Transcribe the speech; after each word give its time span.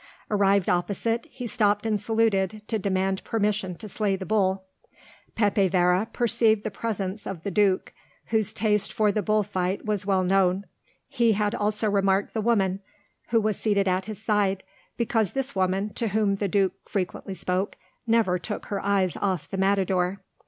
Arrived 0.31 0.67
opposite, 0.67 1.27
he 1.29 1.45
stopped 1.45 1.85
and 1.85 2.01
saluted, 2.01 2.63
to 2.67 2.79
demand 2.79 3.23
permission 3.23 3.75
to 3.75 3.87
slay 3.87 4.15
the 4.15 4.25
bull. 4.25 4.63
Pepe 5.35 5.67
Vera 5.67 6.07
perceived 6.11 6.63
the 6.63 6.71
presence 6.71 7.27
of 7.27 7.43
the 7.43 7.51
Duke, 7.51 7.93
whose 8.29 8.51
taste 8.51 8.91
for 8.91 9.11
the 9.11 9.21
bull 9.21 9.43
fight 9.43 9.85
was 9.85 10.03
well 10.03 10.23
known; 10.23 10.65
he 11.07 11.33
had 11.33 11.53
also 11.53 11.87
remarked 11.87 12.33
the 12.33 12.41
woman 12.41 12.79
who 13.27 13.39
was 13.39 13.57
seated 13.59 13.87
at 13.87 14.07
his 14.07 14.17
side, 14.19 14.63
because 14.97 15.33
this 15.33 15.55
woman, 15.55 15.93
to 15.93 16.07
whom 16.07 16.37
the 16.37 16.47
Duke 16.47 16.73
frequently 16.89 17.35
spoke, 17.35 17.75
never 18.07 18.39
took 18.39 18.65
her 18.65 18.83
eyes 18.83 19.15
off 19.17 19.47
the 19.47 19.55
matador. 19.59 20.19